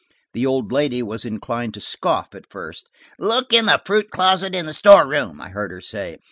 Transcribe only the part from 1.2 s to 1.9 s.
inclined to